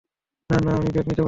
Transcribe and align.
না, 0.49 0.57
না, 0.65 0.71
আমি 0.71 0.89
ব্যাগ 0.89 1.05
নিতে 1.07 1.13
পারব। 1.15 1.19